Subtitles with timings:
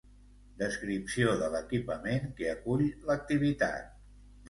[0.61, 3.99] Descripció de l'equipament que acull l'activitat.